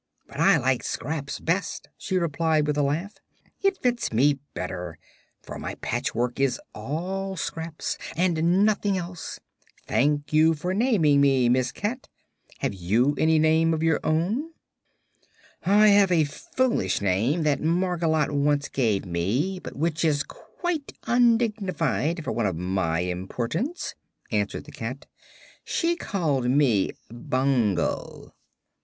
[0.25, 3.17] "But I like 'Scraps' best," she replied with a laugh.
[3.61, 4.97] "It fits me better,
[5.43, 9.39] for my patchwork is all scraps, and nothing else.
[9.85, 12.09] Thank you for naming me, Miss Cat.
[12.61, 14.53] Have you any name of your own?"
[15.67, 22.23] "I have a foolish name that Margolotte once gave me, but which is quite undignified
[22.23, 23.93] for one of my importance,"
[24.31, 25.05] answered the cat.
[25.63, 28.33] "She called me 'Bungle.'"